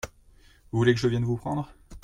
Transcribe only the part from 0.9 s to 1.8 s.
que je vienne vous prendre?